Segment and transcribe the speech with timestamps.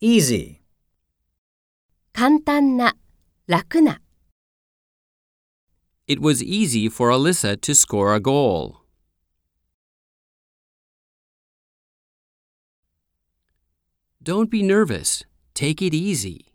[0.00, 0.60] easy,
[2.12, 2.96] 簡単な、
[3.46, 4.00] 楽な。
[6.06, 8.78] It was easy for Alyssa to score a goal.
[14.22, 15.24] Don't be nervous.
[15.54, 16.46] Take it easy.